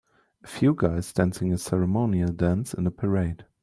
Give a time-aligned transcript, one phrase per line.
[0.43, 3.45] A few guys dancing a ceremonial dance in a parade